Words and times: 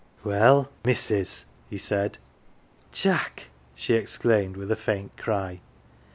"Well, 0.23 0.71
missus?" 0.83 1.45
he 1.69 1.77
said." 1.77 2.17
Jack!" 3.01 3.49
she 3.75 3.93
exclaimed, 3.93 4.57
with 4.57 4.71
a 4.71 4.75
faint 4.75 5.15
cry. 5.15 5.59